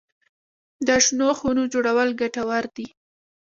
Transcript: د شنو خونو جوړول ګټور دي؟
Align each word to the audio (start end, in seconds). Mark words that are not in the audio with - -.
د 0.87 0.89
شنو 1.05 1.29
خونو 1.39 1.63
جوړول 1.73 2.09
ګټور 2.21 2.63
دي؟ 2.75 2.87